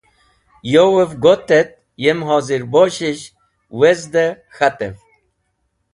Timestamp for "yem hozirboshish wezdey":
2.03-4.31